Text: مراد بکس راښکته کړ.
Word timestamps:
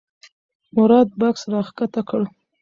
مراد 0.75 1.09
بکس 1.19 1.43
راښکته 1.53 2.01
کړ. 2.09 2.21